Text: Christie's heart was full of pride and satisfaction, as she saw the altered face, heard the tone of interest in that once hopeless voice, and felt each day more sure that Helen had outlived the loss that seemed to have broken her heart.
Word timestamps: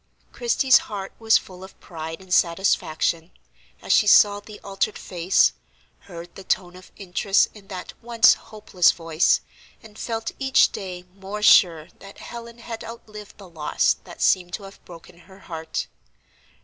Christie's 0.31 0.79
heart 0.89 1.13
was 1.19 1.37
full 1.37 1.63
of 1.63 1.79
pride 1.79 2.21
and 2.21 2.33
satisfaction, 2.33 3.29
as 3.83 3.93
she 3.93 4.07
saw 4.07 4.39
the 4.39 4.59
altered 4.61 4.97
face, 4.97 5.53
heard 5.99 6.33
the 6.33 6.43
tone 6.43 6.75
of 6.75 6.91
interest 6.97 7.49
in 7.53 7.67
that 7.67 7.93
once 8.01 8.33
hopeless 8.33 8.89
voice, 8.91 9.41
and 9.83 9.99
felt 9.99 10.31
each 10.39 10.71
day 10.71 11.03
more 11.13 11.43
sure 11.43 11.89
that 11.99 12.17
Helen 12.17 12.57
had 12.57 12.83
outlived 12.83 13.37
the 13.37 13.47
loss 13.47 13.97
that 14.05 14.23
seemed 14.23 14.53
to 14.53 14.63
have 14.63 14.83
broken 14.85 15.19
her 15.29 15.37
heart. 15.41 15.85